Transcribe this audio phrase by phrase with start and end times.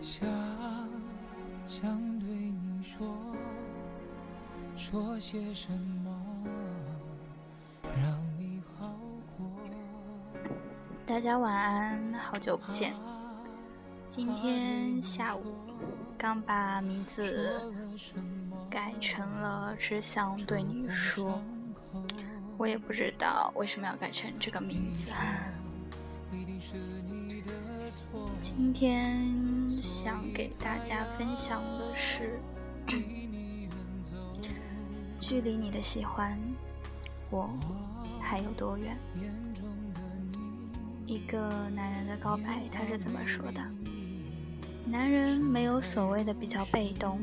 [0.00, 0.28] 想
[1.66, 3.06] 想对你说，
[4.76, 6.44] 说些什么，
[7.82, 8.88] 让你好
[9.36, 9.46] 过。
[11.04, 12.94] 大家晚安，好久不见。
[14.08, 15.42] 今天下午
[16.16, 17.60] 刚把名字
[18.70, 21.40] 改成了“只想对你说”，
[22.56, 25.12] 我也不知道为什么要改成这个名字。
[28.40, 32.40] 今天想给大家分享的是，
[35.18, 36.38] 距离你的喜欢，
[37.30, 37.50] 我
[38.20, 38.96] 还有多远？
[41.04, 43.60] 一个男人的告白，他是怎么说的？
[44.86, 47.20] 男人没有所谓的比较被动，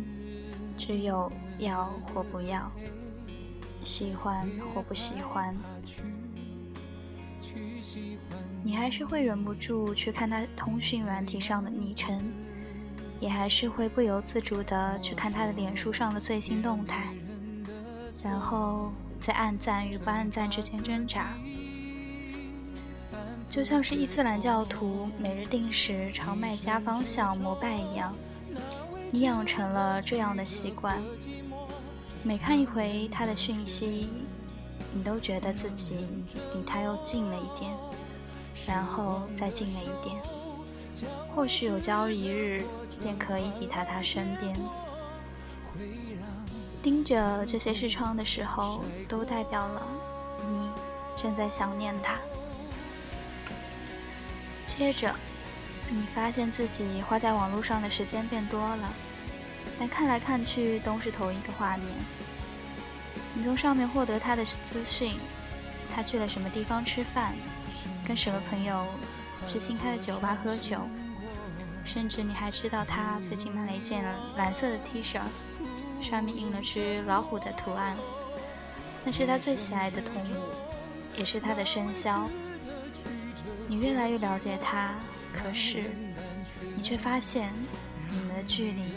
[0.75, 2.69] 只有要或不要，
[3.83, 5.55] 喜欢或不喜欢。
[8.63, 12.21] 你还是会忍不住去看他通讯软体上的昵称，
[13.19, 17.13] 也还是会不由自主的去看他的脸书上的最新动态，
[18.23, 21.33] 然后在暗赞与不暗赞之间挣扎，
[23.53, 28.11] 就像是伊斯兰教徒每日定时朝麦加方向膜拜一样，
[29.11, 30.99] 你养成了这样的习惯，
[32.23, 34.09] 每看一回他的讯息，
[34.91, 36.07] 你都觉得自己
[36.55, 37.71] 离他又近了一点。
[38.65, 40.19] 然后再近了一点，
[41.35, 42.63] 或许有朝一日
[43.03, 44.57] 便可以抵达他身边。
[46.81, 49.81] 盯着这些视窗的时候，都代表了
[50.41, 50.69] 你
[51.15, 52.15] 正在想念他。
[54.65, 55.13] 接着，
[55.89, 58.93] 你发现自己花在网络上的时间变多了，
[59.79, 61.87] 但看来看去都是同一个画面。
[63.33, 65.17] 你从上面获得他的资讯，
[65.93, 67.33] 他去了什么地方吃饭。
[68.05, 68.85] 跟什么朋友
[69.47, 70.77] 去新开的酒吧喝酒，
[71.85, 74.03] 甚至你还知道他最近买了一件
[74.35, 75.21] 蓝色的 T 恤，
[76.01, 77.95] 上面印了只老虎的图案，
[79.05, 82.29] 那是他最喜爱的动物，也是他的生肖。
[83.73, 84.93] 你越来越了解他，
[85.33, 85.85] 可是
[86.75, 87.51] 你却发现
[88.07, 88.93] 你们的距离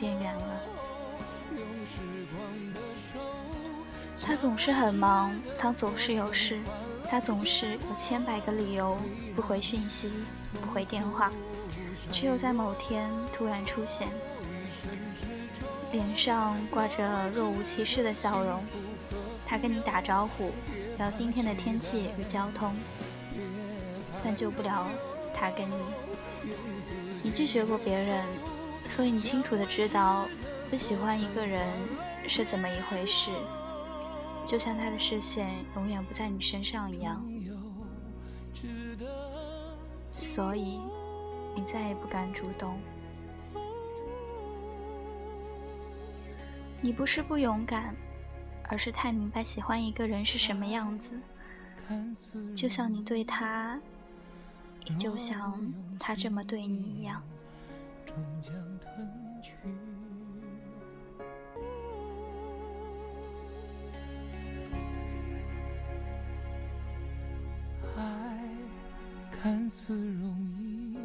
[0.00, 0.60] 变远了。
[4.24, 6.58] 他总是很忙，他总是有事。
[7.10, 8.96] 他总是有千百个理由
[9.36, 10.10] 不回讯息、
[10.54, 11.30] 不回电话，
[12.10, 14.08] 只有在某天突然出现，
[15.92, 18.64] 脸上挂着若无其事的笑容。
[19.46, 20.50] 他跟你打招呼，
[20.96, 22.74] 聊今天的天气与交通，
[24.24, 24.86] 但救不了
[25.34, 25.74] 他跟你。
[27.22, 28.24] 你拒绝过别人，
[28.86, 30.26] 所以你清楚的知道
[30.70, 31.66] 不喜欢一个人
[32.28, 33.30] 是怎么一回事。
[34.46, 37.22] 就像他的视线永远不在你身上一样，
[40.10, 40.80] 所以
[41.54, 42.80] 你再也不敢主动。
[46.80, 47.94] 你不是不勇敢，
[48.68, 51.10] 而是太明白喜欢一个人是什么样子。
[52.54, 53.78] 就像你对他，
[54.96, 55.60] 就像
[55.98, 57.22] 他这么对你一样。
[58.06, 59.08] 终将吞
[59.42, 59.52] 去
[67.96, 68.38] 爱
[69.30, 70.96] 看似容易，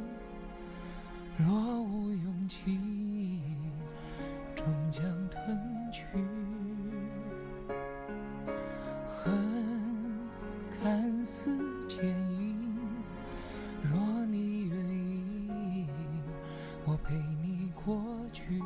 [1.38, 3.41] 若无勇气，
[4.55, 5.72] 终将吞
[17.85, 18.01] 过
[18.31, 18.61] 去，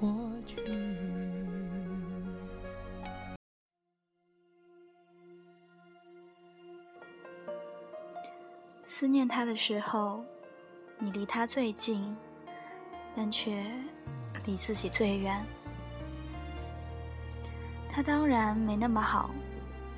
[0.00, 0.56] 过去。
[8.86, 10.24] 思念他的时候，
[10.98, 12.16] 你离他最近，
[13.14, 13.62] 但却
[14.46, 15.38] 离自己最远。
[17.90, 19.30] 他当然没那么好，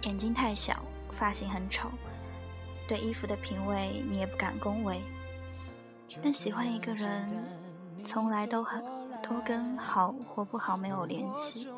[0.02, 1.88] 眼睛太小，发型很丑，
[2.88, 5.00] 对衣服的品味你也不敢恭维。
[6.22, 7.28] 但喜欢一个人，
[8.04, 8.82] 从来都很
[9.22, 11.68] 都跟好或不好没有联系，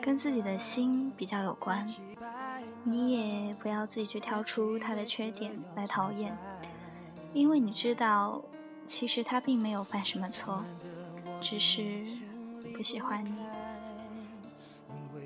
[0.00, 1.86] 跟自己的心比较有关。
[2.82, 6.36] 你也不要自己去挑出他的缺点来讨厌，
[7.34, 8.40] 因为你知道，
[8.86, 10.64] 其实他并没有犯什么错，
[11.40, 12.04] 只是
[12.74, 13.34] 不喜欢你。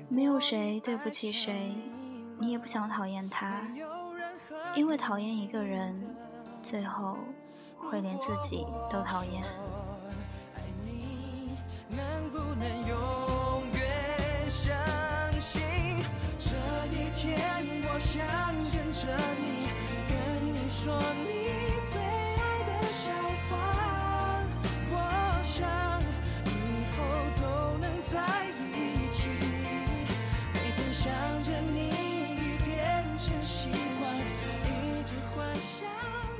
[0.09, 1.73] 没有谁对不起谁，
[2.39, 3.61] 你也不想讨厌他，
[4.75, 6.15] 因为讨厌一个人，
[6.61, 7.17] 最后
[7.89, 9.43] 会连自己都讨厌。
[14.47, 14.73] 相
[15.39, 15.61] 信
[16.39, 16.49] 这
[16.87, 17.37] 一天，
[17.83, 18.25] 我想
[18.71, 19.44] 跟着。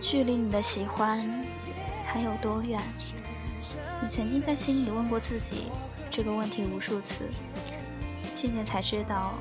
[0.07, 1.27] 距离你的喜欢
[2.05, 2.79] 还有多远？
[4.03, 5.63] 你曾经在心里问过自己
[6.11, 7.27] 这个问题无数次，
[8.35, 9.33] 渐渐才知道，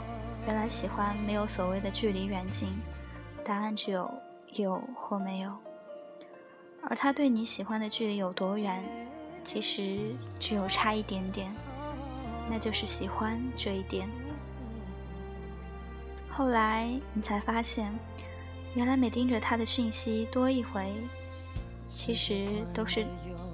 [0.47, 2.75] 原来喜欢没有所谓的距离远近，
[3.45, 4.11] 答案只有
[4.55, 5.55] 有或没有。
[6.89, 8.83] 而他对你喜欢的距离有多远，
[9.45, 11.55] 其实只有差一点点，
[12.49, 14.09] 那就是喜欢这一点。
[16.31, 17.93] 后来你才发现，
[18.75, 20.93] 原来每盯着他的讯息多一回，
[21.89, 23.07] 其实都是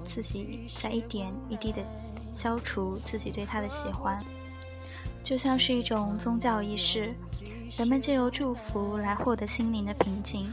[0.03, 1.83] 自己在一点一滴的
[2.31, 4.19] 消除自己对他的喜欢，
[5.23, 7.13] 就像是一种宗教仪式，
[7.77, 10.51] 人们借由祝福来获得心灵的平静，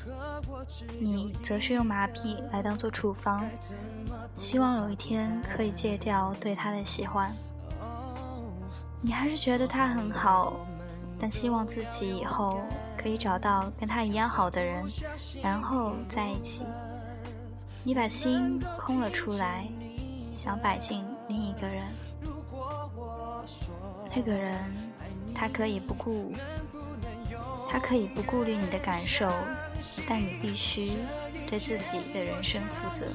[1.00, 3.42] 你则是用麻痹来当做处方，
[4.36, 7.34] 希望有一天可以戒掉对他的喜欢。
[9.00, 10.56] 你还是觉得他很好，
[11.18, 12.60] 但希望自己以后
[12.98, 14.84] 可以找到跟他一样好的人，
[15.40, 16.64] 然后在一起。
[17.84, 19.66] 你把心空了出来，
[20.32, 21.86] 想摆进另一个人。
[24.14, 24.58] 那个人，
[25.34, 26.32] 他可以不顾，
[27.70, 29.30] 他可以不顾虑你的感受，
[30.08, 30.90] 但你必须
[31.48, 33.06] 对自己的人生负责。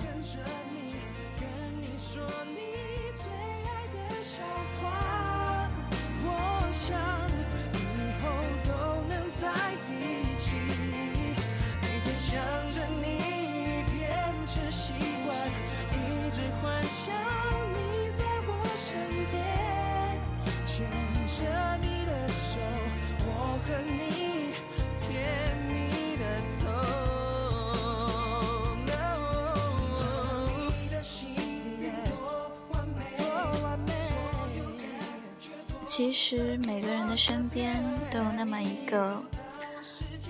[35.95, 37.79] 其实每个人的身边
[38.09, 39.21] 都有那么一个，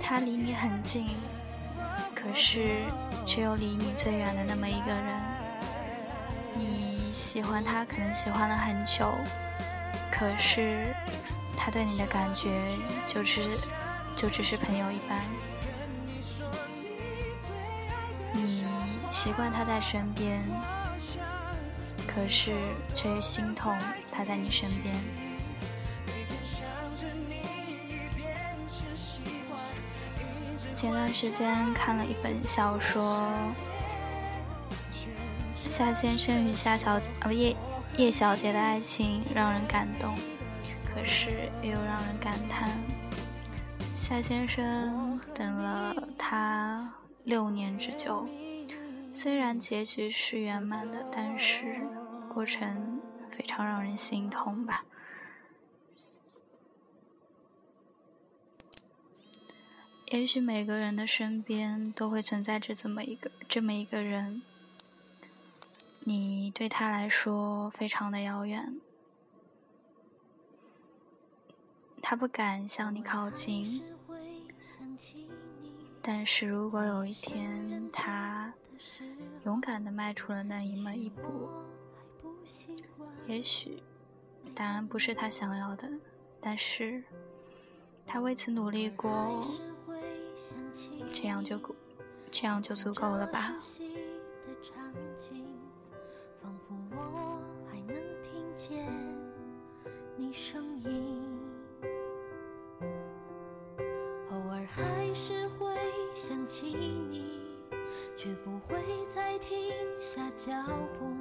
[0.04, 1.08] 他离你很近，
[2.14, 2.80] 可是
[3.26, 5.22] 却又离你最远的那么一个人。
[6.54, 9.10] 你喜欢他，可能喜欢了很久，
[10.12, 10.94] 可是
[11.56, 12.50] 他对你的感觉
[13.08, 13.50] 就只
[14.18, 15.22] 就只是朋友一般。
[18.34, 18.66] 你
[19.14, 20.42] 习惯他在身边，
[22.06, 22.54] 可是
[22.94, 23.74] 却心痛
[24.12, 24.94] 他在你身边。
[30.84, 33.26] 前段时间看了一本小说，
[35.70, 37.56] 夏先生与夏小姐呃不叶
[37.96, 40.14] 叶小姐的爱情让人感动，
[40.86, 42.70] 可是又让人感叹。
[43.96, 46.94] 夏先生等了她
[47.24, 48.28] 六年之久，
[49.14, 51.78] 虽然结局是圆满的，但是
[52.28, 53.00] 过程
[53.30, 54.84] 非常让人心痛吧。
[60.14, 64.44] 也许每个人的身边都会存在着这么一个这么一个人，
[66.02, 68.80] 你对他来说非常的遥远，
[72.00, 73.84] 他不敢向你靠近，
[76.00, 78.54] 但是如果有一天他
[79.46, 81.50] 勇敢的迈出了那一么一步，
[83.26, 83.82] 也许
[84.54, 85.90] 答案不是他想要的，
[86.40, 87.04] 但是
[88.06, 89.44] 他为此努力过。
[91.14, 91.76] 这样就够，
[92.32, 93.56] 这样就足够了吧。
[96.42, 97.40] 仿佛我
[97.70, 98.92] 还能听见
[100.18, 101.40] 你声音，
[104.32, 105.76] 偶尔还是会
[106.14, 107.40] 想起你，
[108.18, 108.76] 却不会
[109.08, 109.56] 再停
[110.02, 110.52] 下脚
[110.98, 111.16] 步。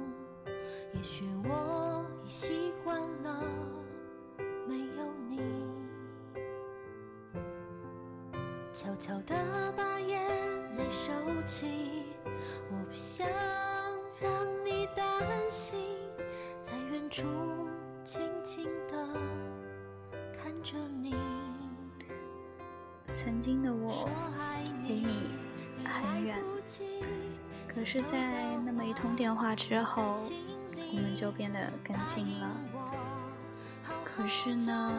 [0.93, 2.62] 也许我已习
[8.73, 9.35] 悄悄地
[9.77, 10.19] 把眼
[10.75, 11.13] 泪收
[11.45, 11.67] 起，
[12.71, 13.27] 我不想
[14.19, 15.05] 让你担
[15.47, 15.79] 心，
[16.59, 17.23] 在远处
[18.03, 19.07] 静静地
[20.35, 21.13] 看着你。
[23.13, 24.09] 曾经的我
[24.87, 25.05] 离你，
[25.77, 26.39] 你很远，
[27.67, 30.15] 可是，在那么一通电话之后，
[30.75, 32.49] 我们就变得更近了。
[34.03, 34.91] 可是呢，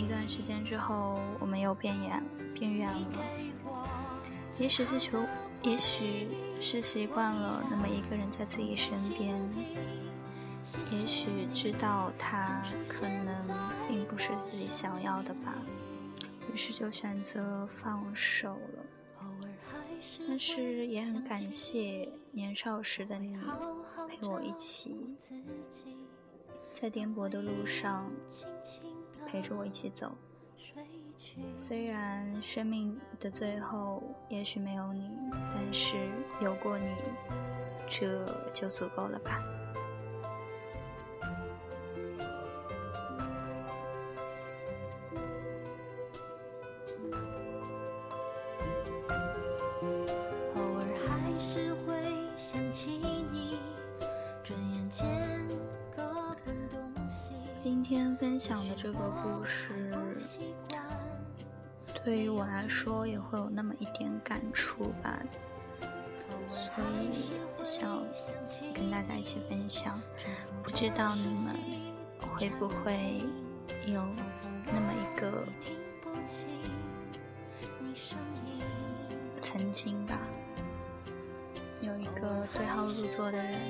[0.00, 3.18] 一段时间之后，我们又变远，变远了。
[4.58, 5.18] 也许是求，
[5.62, 6.28] 也许
[6.58, 9.38] 是习惯了那么一个人在自己身边，
[10.90, 13.46] 也许知道他可能
[13.88, 15.54] 并不是自己想要的吧。
[16.50, 18.84] 于是就选择放手了。
[20.26, 23.36] 但是也很感谢年少时的你，
[24.08, 24.96] 陪我一起
[26.72, 28.10] 在颠簸的路上
[29.30, 30.12] 陪着我一起走。
[31.54, 35.10] 虽然生命的最后也许没有你，
[35.54, 35.96] 但是
[36.40, 36.86] 有过你，
[37.88, 39.40] 这就足够了吧。
[62.02, 65.20] 对于我来说也会有那么一点感触吧，
[66.48, 67.12] 所以
[67.62, 68.02] 想
[68.74, 70.00] 跟大家一起分享。
[70.62, 71.54] 不知道你们
[72.30, 73.22] 会不会
[73.86, 74.02] 有
[74.64, 75.44] 那么一个
[79.40, 80.18] 曾经吧，
[81.82, 83.60] 有一个对号入座的人。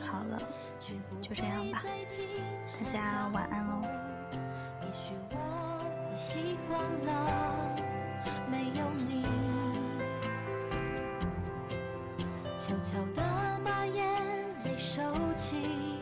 [0.00, 0.40] 好了，
[1.20, 1.84] 就这样吧，
[2.78, 3.82] 大家晚安喽。
[6.20, 7.74] 习惯了
[8.50, 9.24] 没有你，
[12.58, 13.22] 悄悄地
[13.64, 14.04] 把眼
[14.64, 15.00] 泪收
[15.34, 15.99] 起。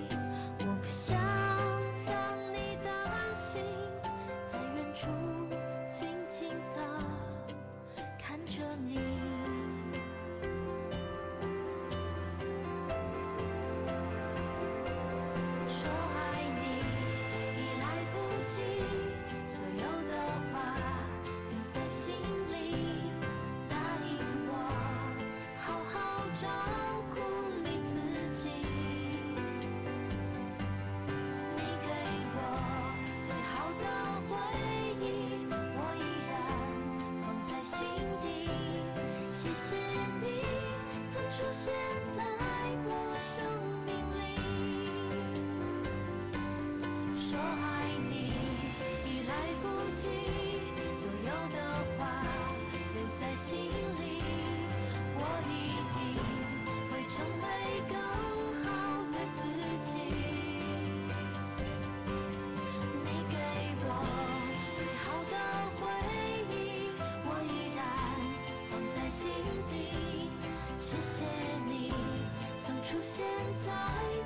[72.98, 73.24] 出现
[73.64, 74.17] 在。